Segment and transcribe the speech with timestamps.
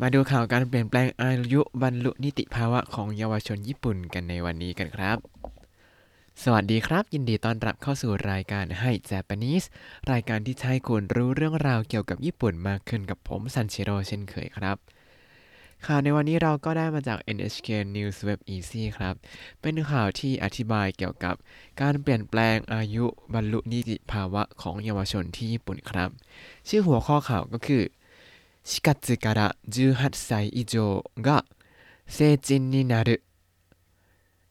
[0.00, 5.18] มาดูข่าวการเปลี่ยนแปลงอายุบรรลุนิติภาวะของเยาวชนญี่ปุ่นกันในวันนี้กันครับ
[6.42, 9.66] สวัสดีครับ ยินดีต้อนรับเข้าสู่รายการให้ Japanese
[10.12, 14.76] รายการที่จะให้คุณรู้เรื่องราวเกี่ยวกับญี่ปุ่นมากขึ้นกับผมซันเชโรเช่นเคยครับ
[15.86, 19.14] ข่าวในวันนี้เราก็ได้มาจาก NHK News Web Easy ครับ
[19.60, 21.34] เป็นข่าวที่อธิบายเกี่ยวกับ
[21.80, 23.04] การเปลี่ยนแปลงอายุ
[23.34, 26.10] บรรลุนิติภาวะของเยาวชนที่ญี่ปุ่นครับ
[26.68, 27.82] ชื่อหัวข้อข่าวก็คือ
[28.63, 31.45] 4月から18歳以上が
[32.07, 33.23] 成人になる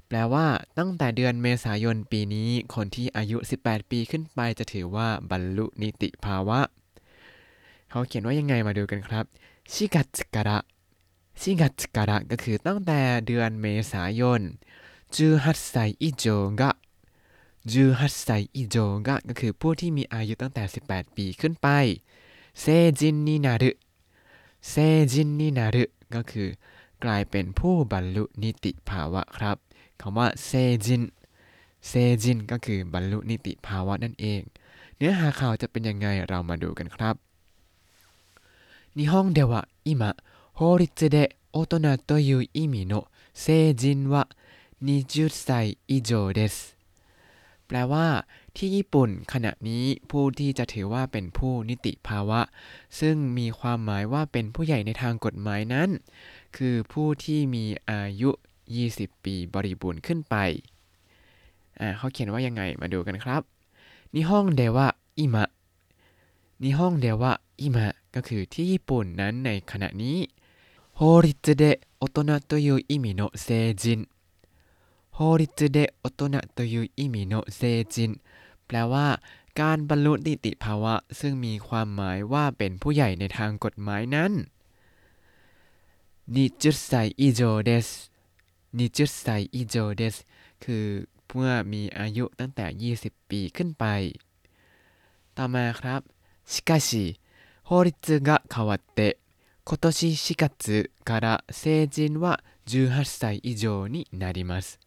[0.08, 0.46] แปลว่า
[0.78, 6.60] ตั้งแต่เดือนเมษายนปีนี้ คนที่อายุ 18 ปีขึ้นไปจะถือว่าบรรลุนิติภาวะ
[7.90, 9.24] เขาเขียนว่ายังไงมาดูกันครับ
[9.72, 9.96] 4月
[10.34, 10.50] から
[11.42, 11.62] 4月
[11.94, 14.40] からก็คือตั้งแต่เดือนเมษายน
[15.14, 15.74] 18歳
[16.04, 16.24] 以上
[16.60, 16.62] が
[17.66, 21.68] 18歳以上がก็คือผู้ที่มีอายุตั้งแต่ 18 ปีขึ้นไป
[22.62, 22.64] 成
[23.00, 23.78] 人になる
[24.68, 24.74] เซ
[25.12, 25.84] จินนินารุ
[26.14, 26.48] ก็คือ
[27.04, 29.56] กลายเป็นผู้บรรลุนิติภาวะครับ
[30.00, 30.50] คำว่าเซ
[30.84, 31.02] จิน
[31.88, 34.40] เซจินก็คือบรรลุนิติภาวะนั่นเอง
[34.96, 37.14] เนื้อหาข่าวจะเป็นยังไงเรามาดูกันครับ
[38.98, 40.16] 日本では今
[40.58, 44.28] 法律で大人という意味の成人は
[44.82, 46.76] 20歳以上です
[47.72, 48.06] แปลว่า
[48.56, 52.40] ที่ญี่ปุ่นขณะนี้ผู้ที่จะถือว่าเป็นผู้นิติภาวะ
[53.00, 55.88] ซึ่งมีความหมายว่าเป็นผู้ใหญ่ในทางกฎหมายนั้น
[56.56, 58.30] คือผู้ที่มีอายุ
[58.78, 60.36] 20 ปีบริบูรณ์ขึ้นไป
[61.96, 63.42] เขาเขียนว่ายังไงมาดูกันครับ
[64.14, 65.44] นิฮงเดวะอิมะ
[66.62, 70.18] นิฮงเดวะอิมะก็คือที่ญี่ปุ่นนั้นในขณะนี้
[70.98, 71.26] 法律
[71.62, 71.64] で
[72.00, 73.84] 大人という意味の成人
[75.12, 78.20] 法律で大人という意味の成人
[78.66, 79.20] แปลว่า
[79.60, 84.32] การบรรลุนิติภาวะ ซึ่งมีความหมายว่าเป็นผู้ใหญ่ในทางกฎหมายนั้น
[86.34, 87.88] นิจุไซอิโจเดส
[88.78, 90.16] นิจุไซอิโจเดส
[90.64, 90.86] คือ
[91.28, 92.66] เมื่อมีอายุตั้งแต่
[93.02, 93.84] 20 ปีขึ้นไป
[95.36, 96.00] ต่อมาครับ
[96.52, 97.20] しかし
[97.68, 99.18] 法律が変わって
[99.68, 104.78] 今年4月から成人は18歳以上になります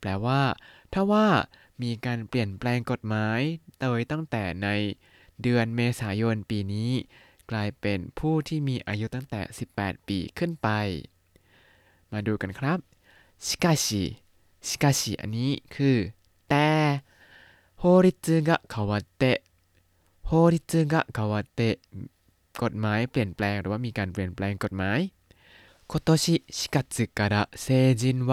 [0.00, 0.42] แปลว่า
[0.92, 1.26] ถ้าว่า
[1.82, 3.40] มีการเปลี่ยนแปลงกฎหมาย
[3.80, 4.68] โดยตั้งแต่ใน
[5.42, 6.90] เดือนเมษายนปีนี้
[7.50, 9.40] กลายเป็นผู้ที่มีอายุตั้งแต่
[9.74, 10.68] 18 ปีขึ้นไป
[12.12, 12.78] มาดูกันครับ
[13.44, 14.04] ชิกาชิ
[14.66, 15.96] ชิกาชิอันนี้คือ
[16.48, 16.68] แต่
[17.80, 18.06] 法律
[18.48, 19.24] が変わって
[20.28, 20.54] 法律
[20.92, 21.60] が変わって
[22.62, 24.98] กฎหมายเปลี่ยนแปลงหรือว่ามีการเปลี่ยนแปลงกฎหมาย
[25.90, 26.10] 今年
[26.50, 28.32] 4月から成人は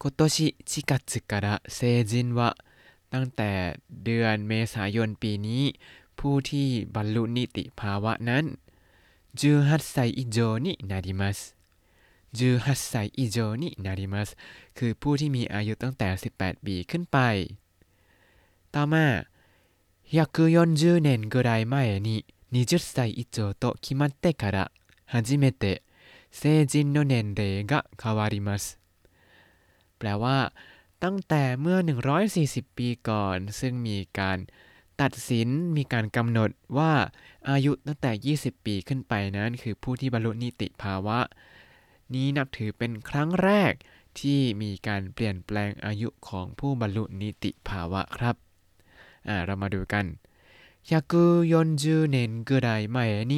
[0.00, 2.56] 今年4月から成人は
[3.10, 5.62] ตั้งแต่เดือนเมษายนปีนี้
[6.16, 8.44] ผู้ที่บรรลุนิติภาวะนั้น
[9.36, 11.56] 18歳以上になります
[12.34, 14.36] 18歳以上になります
[14.74, 17.18] คือผู้ที่มีอายุตั้งแต่ 18 ปีขึ้นไป
[18.74, 19.26] ต่อมา
[20.12, 24.70] 140年ぐらい前に20歳以上と決まってから
[25.04, 25.82] 初めて
[26.30, 28.78] 成人の年齢が変わります
[30.01, 30.37] แปลว่า
[31.03, 31.77] ตั้งแต่เมื่อ
[32.27, 34.37] 140 ปีก่อน ซึ่งมีการ
[35.01, 36.93] ตัดสินมีการกำหนดว่า
[37.49, 41.19] อายุตั้งแต่ 20 ปีขึ้นไปนั้น คือผู้ที่บรรลุนิติภาวะ
[42.13, 43.73] นี้นับถือเป็นครั้งแรก
[44.19, 48.35] ที่มีการเปลี่ยนแปลงอายุของผู้บรรลุนิติภาวะครับ
[49.45, 50.05] เรามาดูกัน
[50.89, 52.17] 140年
[52.49, 52.97] ぐらい前
[53.31, 53.33] に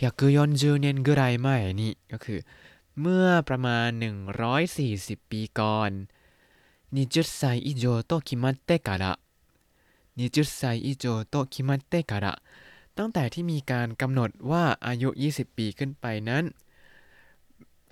[0.00, 1.48] 140年ぐらい前
[1.80, 1.82] に
[2.12, 2.38] ก็คือ
[3.01, 3.89] เมื่อประมาณ
[4.59, 5.91] 140 ปีก่อน
[6.91, 9.19] 20歳以上と決まってから
[10.17, 12.41] 20歳以上と決まってから
[12.97, 16.43] ตั้งแต่ที่มีการกำหนดว่าอายุ 20 ปีขึ้นไปนั้น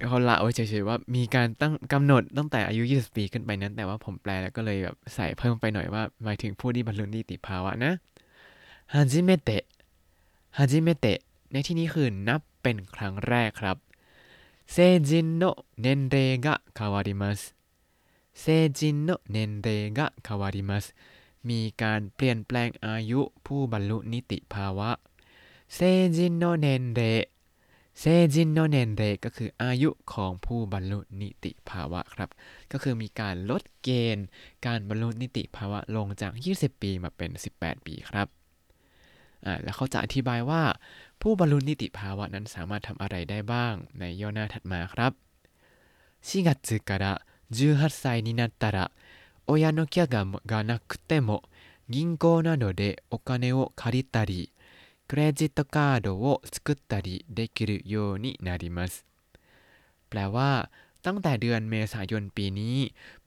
[0.05, 7.93] เขาละไว้เฉยๆว่ามีการตั้งกำหนดตั้งแต่อายุ 20 ปีขึ้นไปนั้น แต่ว่าผมแปลแล้วก็เลยแบบใส่เพิ่มไปหน่อยว่าหมายถึงผู้ที่บรรลุนิติภาวะนะ
[8.93, 9.63] ฮาจิเมเตะ
[10.57, 11.19] ฮาจิเมเตะ
[11.51, 13.77] ในที่นี้คือนับเป็นครั้งแรกครับ
[14.65, 17.55] 成人の年齢が変わります
[18.33, 20.93] 成人の年齢が変わります
[21.49, 24.91] มีการเปลี่ยนแปลงอายุผู้บรรลุนิติภาวะ
[25.73, 25.79] เซ
[26.15, 27.01] จินโนเนนเร
[27.99, 28.03] เซ
[28.33, 32.29] จินโนเนนเรก็คืออายุของผู้บรรลุนิติภาวะครับ
[32.71, 34.25] ก็คือมีการลดเกณฑ์
[34.65, 38.40] การบรรลุนิติภาวะลงจาก 20 ปีมาเป็น 18 ปีครับอ่า
[39.63, 40.63] แล้วเขาจะอธิบายว่า
[41.21, 45.11] ผู้บรรลุนิติภาวะนั้นสามารถทำอะไรได้บ้างในย่อหน้าถัดมาครับ
[46.29, 47.05] 4月から
[47.51, 48.91] 18歳になったら
[49.47, 50.07] 親のキャ
[50.45, 51.43] がなくても
[51.89, 54.51] 銀行などでお金を借りたり
[55.07, 59.05] クレジットカードを作ったりできるようになります
[60.09, 60.69] แปลว่า
[61.05, 62.77] ตั้งแต่เดือนเมษายนปีนี้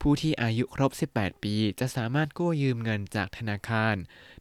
[0.01, 3.95] ผู้ที่อายุครบ 18 ปี จะสามารถกู้ยืมเงินจากธนาคาร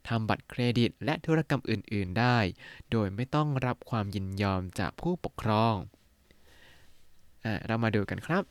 [0.08, 2.38] ทำบัตรเครดิต และธุรกรรมอื่น ๆ ได้
[2.90, 5.74] โดยไม่ต้องรับความยินยอมจากผู้ปกครอง
[7.44, 8.44] อ่ะเรามาดูกันครับ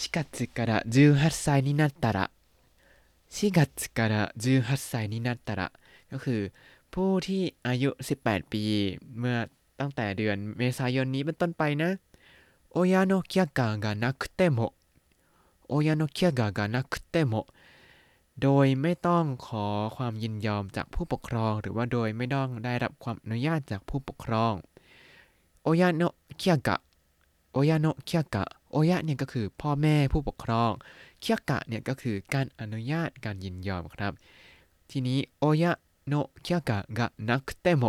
[0.00, 0.16] 4月
[0.56, 2.18] から18歳になったら
[3.36, 4.14] 4月から
[4.44, 5.62] 18歳になったら
[6.12, 6.40] ก็คือ
[6.94, 7.90] ผู้ที่อายุ
[8.22, 8.62] 18 ปี
[9.18, 9.36] เมื่อ
[9.80, 11.90] ตั้งแต่เดือนเมษายนนี้เป็นต้นไปนะ
[12.73, 17.33] 親の許可がなくても 親の許可がなくても
[18.41, 24.53] โดยไม่ต้องขอความยินยอมจากผู้ปกครอง หรือว่าโดยไม่ต้องได้รับความอนุญาตจากผู้ปกครอง
[25.63, 26.03] โอยาโน
[26.37, 26.75] เคียกะ
[27.51, 30.71] โอยาโนเคียกะโอยะเนี่ยก็คือพ่อแม่ผู้ปกครอง
[31.21, 34.13] เคียกะเนี่ยก็คือการอนุญาตการยินยอมครับ
[34.89, 35.71] ทีนี้โอยะ
[36.07, 37.83] โนเคียกะกะนักเตโม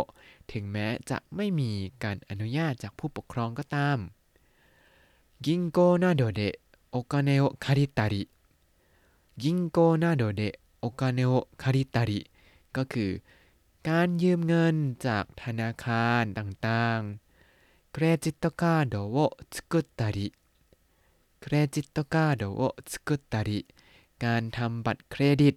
[0.51, 1.71] ถึงแม้จะไม่มี
[2.03, 3.99] การอนุญาตจากผู้ปกครองก็ตาม
[5.40, 6.60] 銀行などで
[6.92, 8.28] お金を借りたり
[9.36, 12.30] 銀行などでお金を借りたり
[12.72, 13.22] ก็คือ
[13.88, 14.76] การยืมเงิน
[15.06, 20.32] จากธนาคารต่างๆเครดิตカードを作ったり
[21.42, 23.66] เครดิตカードを作ったり
[24.24, 25.54] การทำบัตรเครดิต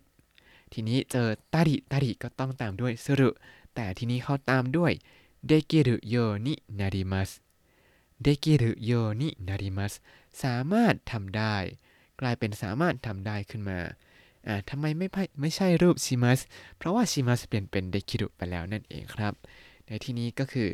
[0.71, 3.29] ทีนี้เจอตาริตาริก็ต้องตามด้วยสรุ
[3.75, 4.93] แต่ทีนี้เขาตามด้วย
[5.47, 6.15] เดกิรุโย
[6.45, 7.29] นินาริมัส
[8.23, 8.91] เดกิรุโย
[9.21, 9.93] นินาริมัส
[10.43, 11.55] สามารถทำได้
[12.21, 13.79] กลายเป็นสามารถทำได้ขึ้นมา
[14.47, 15.07] อ่าทำไมไม่
[15.41, 16.39] ไม่ใช่รูปชิมัส
[16.77, 19.33] เพราะว่าชิมัสเปลี่ยนเป็นเดกิรุไปแล้วนั่นเองครับ
[19.85, 20.69] ในที่นี้ก็คือ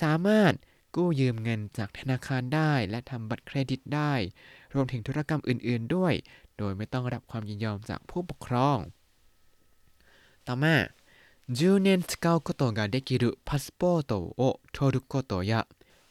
[0.00, 0.52] สามารถ
[0.96, 4.14] กู้ยืมเงินจากธนาคารได้ และทำบัตรเครดิตได้
[4.74, 6.14] รวมถึงธุรกรรมอื่น ๆ ด้วย
[6.58, 8.78] โดยไม่ต้องรับความยินยอมจากผู้ปกครอง
[10.46, 10.76] ต่อมา
[11.48, 14.12] 10年使うことができるパスポート
[14.42, 15.66] を取ることや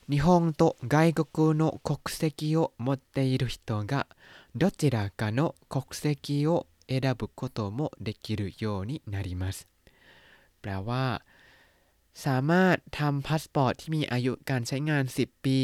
[0.10, 4.08] 日本と外国の国籍を持っている人が
[4.56, 9.68] どちらかの国籍を選ぶこともできるようになります
[10.62, 11.22] แปลว่า
[12.26, 15.60] สามารถทำพาสปอร์ตที่มีอายุการใช้งาน 10 ปี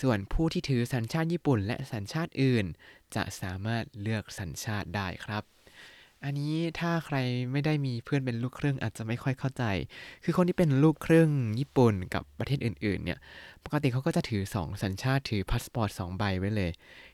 [0.00, 2.66] ส่วนผู้ที่ถือสัญชาติญี่ปุ่นและสัญชาติอื่น
[3.14, 5.42] จะสามารถเลือกสัญชาติได้ครับ
[6.24, 7.16] อันนี้ถ้าใคร
[7.52, 9.64] ไม่ได้มีเพื่อนเป็นลูกครึ่งอาจจะไม่ค่อยเข้าใจ
[10.24, 13.18] คือคนที่เป็นลูกครึ่งญี่ปุ่นกับประเทศอื่นๆเนี่ย
[13.64, 16.70] ปกติเขาก็จะถือ 2 สัญชาติถือพาสปอร์ต2ใบไว้เลย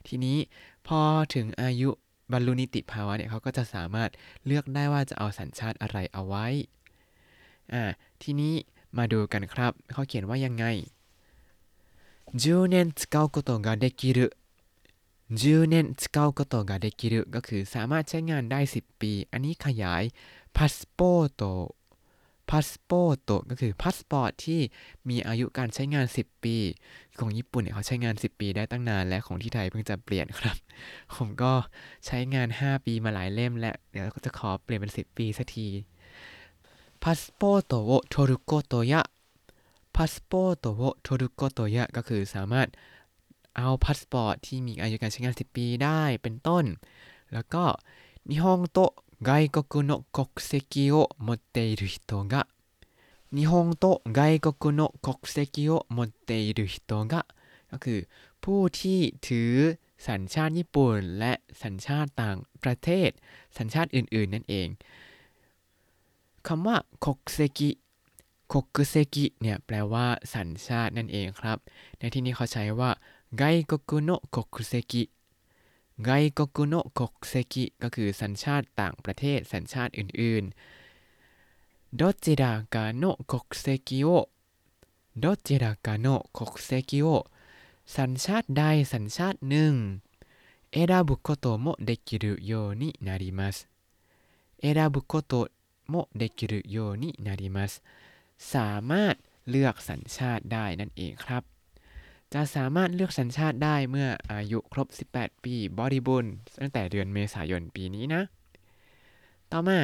[0.07, 0.37] ทีนี้
[0.87, 0.99] พอ
[1.35, 1.89] ถึงอายุ
[2.31, 4.09] บรรลุนิติภาวะเนี่ยเขาก็จะสามารถ
[4.45, 6.47] เลือกได้ว่าจะเอาสัญชาติอะไรเอาไว้
[7.73, 7.83] อ่า
[8.23, 8.53] ทีนี้
[8.97, 10.65] มาดูกันครับ เขาเขียนว่ายังไง
[12.43, 14.17] 10年使うことができる
[15.31, 20.03] 10年使うことができるก็คือสามารถใช้งานได้ 10 ปี อันนี้ขยาย
[20.57, 21.43] พาสปอร์ต
[22.51, 24.61] พาสปอร์ตก็คือพาสปอร์ตที่
[25.09, 26.57] มีอายุการใช้งาน 10 ปี
[27.19, 30.57] ของญี่ปุ่นเนี่ยเขาใช้งาน 10 ปีได้ตั้งนาน และของที่ไทยเพิ่งจะเปลี่ยนครับ
[31.15, 31.53] ผมก็
[32.05, 35.67] ใช้งาน 5 ปีมาหลายเล่มแล้ว เดี๋ยวก็จะขอเปลี่ยนเป็น 10 ปีสักที
[37.03, 38.93] พาสปอร์ตを取ることや
[39.95, 42.67] พาสปอร์ตを取ることやก็คือสามารถ
[43.60, 46.64] เอาพาสปอร์ตที่มีอายุการใช้งาน 10 ปีได้เป็นต้น
[47.32, 47.64] แล้วก็
[48.28, 57.24] 日本と外国の国籍を持っている人 日本と外国の国籍を持っている人
[57.70, 58.00] ก็คือ
[58.44, 59.52] ผู้ที่ถือ
[60.06, 63.10] สัญชาติญี่ปุ่น และสัญชาติต่างประเทศ
[63.58, 64.68] สัญชาติอื่น ๆ นั่นเอง
[66.46, 71.58] คำว่า国籍 国籍เนี่ยแปลว่าสัญชาตินั่นเองครับ
[71.98, 72.90] ในที่นี้เขาใช้ว่า
[73.37, 75.03] ไกกกุโนะคกเซกิ
[76.03, 84.29] ไกกกุโนะคกเซกิก็คือสัญชาติต่างประเทศ สัญชาติอื่นๆどちらかの国籍を
[85.15, 87.25] どちらかの国籍を
[87.85, 88.63] สัญชาติใด
[88.93, 89.73] สัญชาติหนึ่ง
[90.73, 93.69] 選ぶこともできるようになります
[94.61, 95.49] 選ぶこと
[95.87, 97.81] もできるようになります
[98.37, 99.15] สามารถ
[99.49, 101.43] เลือกสัญชาติได้นั่นเองครับ
[102.33, 108.21] จะสามารถเลือกสัญชาติได้เมื่ออายุครบ 18 ปีบริบูรณ์ตั้งแต่เดือนเมษายนปีนี้นะ
[109.51, 109.79] ต่อมา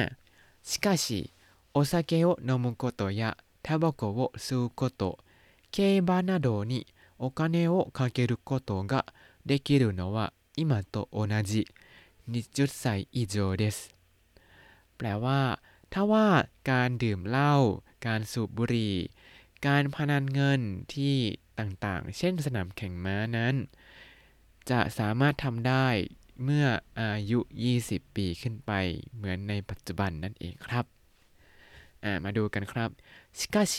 [0.70, 1.06] しかし
[1.74, 5.18] お酒を飲むことやタバコを吸うこと
[5.70, 6.86] 競馬などに
[7.18, 9.06] お金をかけることが
[9.46, 11.66] できるのは今と同じ
[12.30, 13.94] 20歳以上です
[14.96, 15.60] แปลว่า
[15.92, 16.28] ถ้าว่า
[16.70, 17.54] การดื่มเหล้า
[18.06, 18.94] การสูบบุหรี่
[19.66, 20.60] การพนันเงิน
[20.94, 21.16] ที่
[21.58, 23.54] ต่างๆ เช่นสนามแข่งม้านั้น
[24.70, 25.86] จะสามารถทำได้
[26.44, 26.66] เมื่อ
[27.00, 27.38] อายุ
[27.78, 28.72] 20 ปีขึ้นไป
[29.14, 30.84] เหมือนในปัจจุบันนั่นเองครับ
[32.04, 32.90] อ่ามาดูกันครับ
[33.38, 33.74] しかし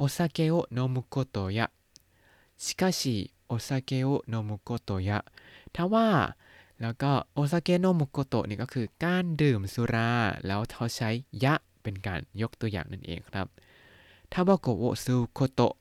[0.00, 1.60] お酒を飲むことや
[2.64, 3.00] しかし
[3.52, 5.10] お酒を飲むことや
[5.74, 6.08] ถ้าว่า
[6.82, 10.10] แล้วก็โอซาเกะโนมุโกโตะนี่ก็คือการดื่มสุรา
[10.46, 11.10] แล้วเขาใช้
[11.44, 13.46] ยะเป็นการยกตัวอย่างนั่นเองครับ
[14.32, 15.74] ทาบาโกะซูโคโตะ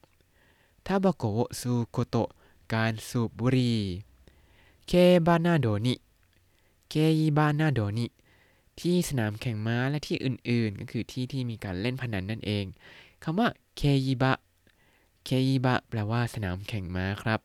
[0.86, 2.28] ทาบาโกะซูโคโตะ
[2.74, 3.80] การสูบบุหรี่
[4.86, 4.92] เค
[5.26, 5.94] บานาโดนิ
[6.88, 8.06] เคอิบานาโดนิ
[8.80, 12.64] ที่สนามแข่งม้าและที่อื่นๆ ก็คือที่ที่มีการเล่นพนันนั่นเอง
[13.22, 14.32] คำว่าเคอิบะ
[15.24, 17.40] เคอิบะแปลว่าสนามแข่งม้าครับ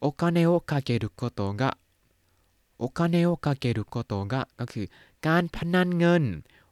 [0.00, 1.70] お金を賭けることが お
[2.78, 4.86] 金を賭けることがก็คือ
[5.26, 6.24] การพนันเงิน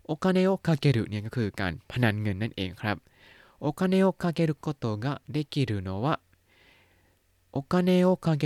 [0.05, 2.97] お金を賭ける เนี่ยก็คือการพนันเงินนั่นเองครับ
[3.61, 8.43] お金を賭けることができるのは お金を賭け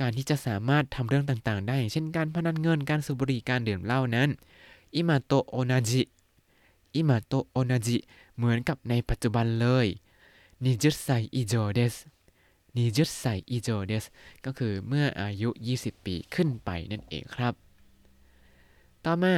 [0.00, 4.28] การที่จะสามารถทำเรื่องต่างๆ ได้เช่นการพนันเงินการสูบบุหรี่การดื่มเหล้านั้น
[4.94, 6.02] อิมาโตโอนาจิ
[6.94, 7.96] อิมาโตโอนาจิ
[8.36, 9.86] เหมือนกับในปัจจุบันเลย
[10.64, 11.94] นิจุไซอิโจเดส
[12.76, 14.04] นิจุไซอิโจเดส
[14.44, 17.54] ก็คือเมื่ออายุ 20 ปีขึ้นไปนั่นเองครับ
[19.04, 19.34] ต่อมา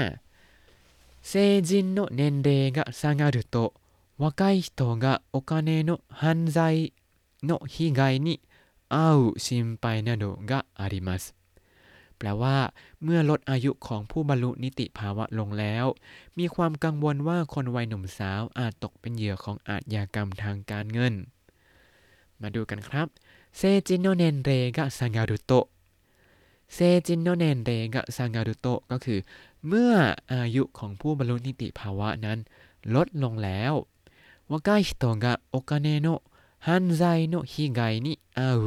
[1.22, 3.74] 成人の年齢が下がると
[4.18, 6.94] 若い人がお金の犯罪
[7.44, 8.42] の被害に
[8.90, 11.36] 遭う心配などがあります
[12.18, 12.58] แปลว่า
[13.04, 15.86] เมื่อลดอายุของผู้บรรลุนิติภาวะลงแล้ว
[16.40, 21.14] มีความกังวลว่าคนวัยหนุ่มสาวอาจตกเป็นเหยื่อของอาชญากรรมทางการเงิน
[22.42, 23.08] มาดูกันครับ
[23.58, 25.52] เซจินโนเนนเรกะซังารุโต
[26.74, 29.20] เซจินโนเนนเรกะซังารุโตก็คือ
[29.67, 29.93] เมื่อ
[30.33, 32.39] อายุของผู้บรรลุนิติภาวะนั้น
[32.95, 33.73] ลดลงแล้ว
[34.51, 36.09] วากายฮิโตกะโอกาเนโน
[36.67, 38.63] ฮันไซの被害にあう 若い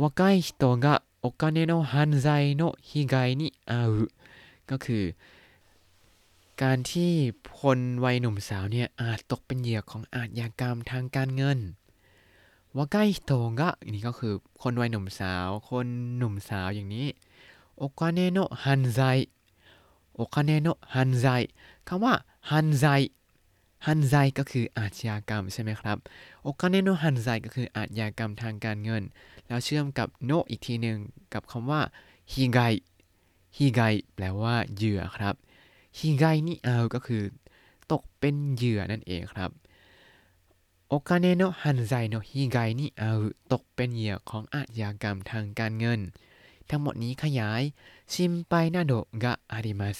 [0.00, 3.92] 人がお金の犯罪の被害にあう
[4.70, 5.04] ก็คือ
[6.62, 7.12] การที่
[7.60, 11.58] คนวัยหนุ่มสาวเนี่ยอาจตกเป็นเหยื่อของอาชญากรรมทางการเงิน
[12.76, 15.86] วากายฮิโตกะนี่ก็คือคนวัยหนุ่มสาว คน
[16.16, 17.06] หนุ่มสาวอย่างนี้
[17.78, 19.00] お金の犯罪
[20.16, 21.26] お金の犯罪
[21.88, 22.14] คำว่า
[22.50, 22.84] 犯罪
[23.86, 25.98] 犯罪 ก็คืออาชญากรรมใช่ไหมครับ
[26.42, 29.02] お金の犯罪 ก็คืออาชญากรรมทางการเงิน
[29.46, 30.98] แล้วเชื่อมกับ の อีกทีหนึ่ง
[31.32, 31.80] กับคำว่า
[32.32, 32.58] ฮิไก
[33.56, 33.80] ฮิไก
[34.14, 35.34] แปลว่าเหยื่อครับ
[35.98, 37.22] 被害にあう ก็คือ
[37.92, 39.50] ตกเป็นเหยื่อนั่นเองครับ
[40.88, 43.12] お金の犯罪の被害にあう
[43.52, 46.00] ตกเป็นเหยื่อของอาชญากรรมทางการเงิน
[46.70, 47.62] ทั้งหมดนี้ขยาย
[48.14, 48.94] ชิมไปนาโด
[49.24, 49.98] กะอาริมัส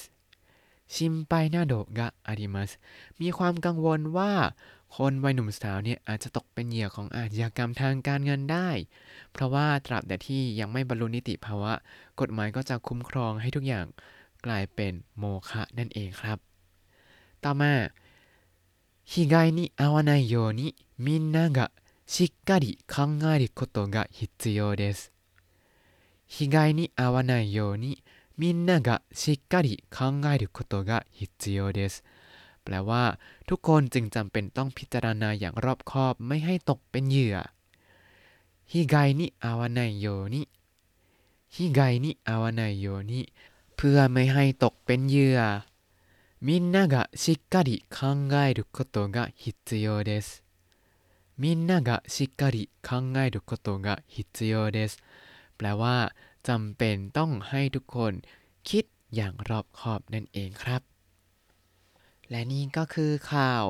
[0.95, 2.71] ชิมไปนาโดกะอาริมัส
[3.21, 4.33] มีความกังวลว่า
[4.97, 8.69] คนวัยหนุ่มสาวเนี่ยอาจจะตกเป็นเหยื่อของอาชญากรรมทางการเงินได้
[9.33, 11.73] เพราะว่าตราบแต่ที่ยังไม่บรรลุนิติภาวะ
[12.21, 13.87] กฎหมายก็จะคุ้มครองให้ทุกอย่าง
[14.45, 16.39] กลายเป็นโมฆะนั่นเองครับ
[17.45, 17.73] ต่อมา
[19.13, 20.69] ฮิไกนิอาวานายโยนิ
[21.05, 21.67] มินนากะ
[22.13, 24.99] ชิกกะริคังอาริโกโตกะฮิตโยเดส
[26.28, 28.04] 被害に遭わないように
[28.38, 32.04] みんながしっかり考えることが必要です
[32.64, 33.04] แปลว่า
[33.50, 37.38] ทุกคนจึงจำเป็นต้องพิจารณาอย่างรอบคอบไม่ให้ตกเป็นเหยื่อ
[38.72, 40.42] ฮิไกนิอาวานายโยนิ
[41.56, 43.22] ฮิไกนิอาวานายโยนิ
[43.76, 45.40] เพื่อไม่ให้ตกเป็นเหยื่อ
[46.42, 50.44] みんながしっかり考えることが必要です
[51.38, 55.00] みんながしっかり考えることが必要です
[55.57, 55.97] แปลว่า
[56.49, 58.13] จำเป็นต้องให้ทุกคน
[58.71, 58.85] คิด
[59.15, 60.83] อย่างรอบคอบนั่นเองครับ
[62.31, 63.65] และนี่ก็คือข่าว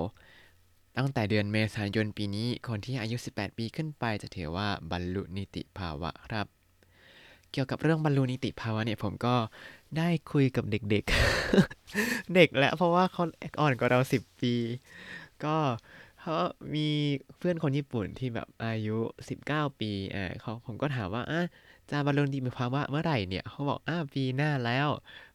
[0.97, 6.47] ตั้งแต่เดือนเมษายนปีนี้ คนที่อายุ 18 ปีขึ้นไปจะถือว่าบรรลุนิติภาวะครับ
[7.53, 9.35] เกี่ยวกับเรื่องบรรลุนิติภาวะเนี่ยผมก็
[9.99, 13.23] ได้คุยกับเด็กๆ เด็กแหละเพราะว่าเขา
[13.61, 14.55] อ่อนกว่าเรา 10 ปี
[15.45, 15.57] ก็
[16.21, 16.35] เขา
[16.75, 16.89] มี
[17.39, 18.97] เพื่อนคนญี่ปุ่นที่แบบอายุ
[19.41, 21.41] 19 ปี อ่าเขาผมก็ถามว่าอะ
[21.91, 24.89] จะบรรลุนิติภาวะเมื่อไหร่เนี่ยเขาบอกอ้าวปีหน้าแล้ว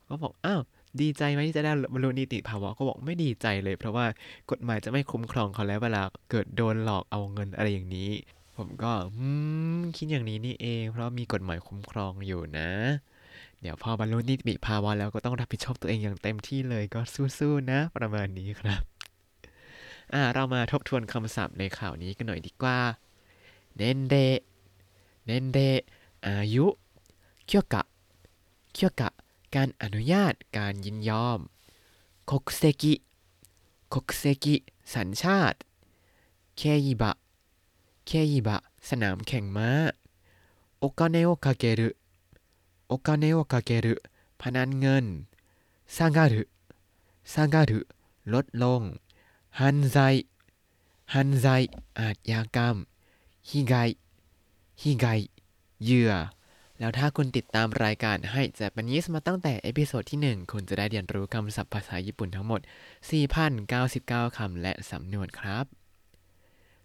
[0.08, 0.62] ก็บอกอ้าว
[1.02, 4.06] ดีใจไหมที่จะได้บรรลุนิติภาวะก็บอกไม่ดีใจเลย เพราะว่า
[4.52, 6.02] กฎหมายจะไม่คุ้มครองเขาแล้วเวลา
[6.32, 8.12] เกิดโดนหลอกเอาเงินอะไรอย่างนี้
[8.58, 9.28] ผมก็อื
[9.80, 12.70] มคิดอย่างนี้นี่เอง เพราะมีกฎหมายคุ้มครองอยู่นะ
[13.62, 17.02] เดี๋ยวพอบรรลุนิติภาวะแล้วก็ต้องรับผิดชอบตัวเองอย่างเต็มที่เลยก็
[17.40, 18.82] สู้ๆนะ ประมาณนี้ครับ
[20.14, 22.80] อ่าเรามาทบทวนคำศัพท์ในข่าวนี้กันหน่อยดีกว่า
[23.78, 24.16] เนนเด
[25.26, 25.60] เนนเด
[26.28, 26.66] อายุ
[27.46, 27.82] เคียวกะ
[28.74, 29.10] เคียวกะ
[29.56, 31.40] การอนุญาต การยินยอม
[32.30, 32.94] คกเซกิ
[33.94, 34.56] คกเซกิ
[34.94, 35.58] สัญชาติ
[36.58, 37.12] เคยิบะ
[38.06, 38.58] เคยิบะ
[38.90, 39.70] สนามแข่งม้า
[40.80, 41.90] お金を賭ける お
[42.88, 43.96] 金を賭ける
[44.42, 45.06] พนันเงิน
[45.96, 47.80] 下がる 下がる
[48.34, 48.82] ลดลง
[49.60, 49.98] 犯罪
[51.14, 51.46] 犯罪
[52.00, 52.76] อาชญากรรม
[53.50, 53.74] 被
[54.82, 55.06] 害 被害
[55.84, 56.14] เหยื่อ
[56.80, 62.62] แล้วถ้าคุณติดตามรายการให้ Japanese มาตั้งแต่ episode ที่ 1 คุณจะได้เรียนรู้คำศัพท์ภาษาญี่ปุ่นทั้งหมด
[63.50, 65.66] 4,099 คำและสำนวนครับ